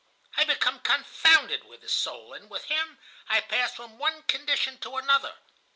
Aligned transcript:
I 0.35 0.45
become 0.45 0.79
confounded 0.79 1.63
with 1.65 1.83
his 1.83 1.93
soul, 1.93 2.33
and 2.33 2.49
with 2.49 2.63
him 2.63 2.97
I 3.29 3.39
pass 3.41 3.75
from 3.75 3.99
one 3.99 4.23
condition 4.23 4.79
to 4.79 4.97
another. 4.97 5.35